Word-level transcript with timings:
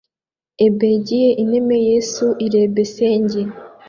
Ebegiye 0.65 1.29
ineme, 1.41 1.77
Yesu 1.89 2.25
irebesenge 2.45 3.41